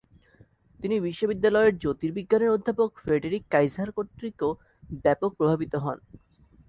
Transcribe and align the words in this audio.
তিনি 0.79 0.95
বিশ্ববিদ্যালয়ের 0.99 1.73
জ্যোতির্বিজ্ঞানের 1.77 2.53
অধ্যাপক 2.55 2.89
ফ্রেডেরিক 2.97 3.43
কাইসার 3.51 3.89
কর্তৃক 3.91 4.39
ব্যাপক 5.03 5.31
প্রভাবিত 5.39 5.73
হন। 5.83 5.97